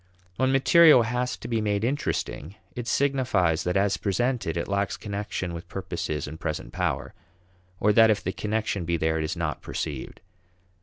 When 0.37 0.51
material 0.51 1.03
has 1.03 1.37
to 1.37 1.47
be 1.47 1.61
made 1.61 1.83
interesting, 1.83 2.55
it 2.75 2.87
signifies 2.87 3.63
that 3.63 3.77
as 3.77 3.97
presented, 3.97 4.57
it 4.57 4.67
lacks 4.67 4.97
connection 4.97 5.53
with 5.53 5.67
purposes 5.69 6.27
and 6.27 6.39
present 6.39 6.73
power: 6.73 7.13
or 7.79 7.93
that 7.93 8.09
if 8.09 8.23
the 8.23 8.31
connection 8.33 8.83
be 8.83 8.97
there, 8.97 9.19
it 9.19 9.23
is 9.23 9.35
not 9.37 9.61
perceived. 9.61 10.19